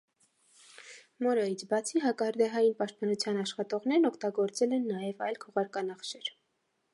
Մորոյից 1.25 1.63
բացի 1.73 2.01
հակահրդեհային 2.05 2.73
պաշտպանության 2.79 3.37
աշխատողներն 3.43 4.11
օգտագործել 4.11 4.75
են 4.79 4.89
նաև 4.95 5.23
այլ 5.29 5.39
քողարկանախշեր։ 5.45 6.35